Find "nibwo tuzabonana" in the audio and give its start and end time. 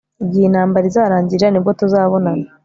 1.49-2.47